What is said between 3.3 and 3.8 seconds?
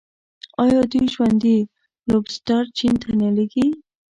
لیږي؟